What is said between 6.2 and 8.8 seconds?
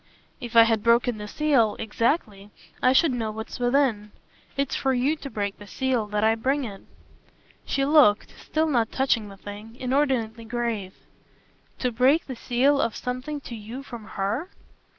I bring it." She looked still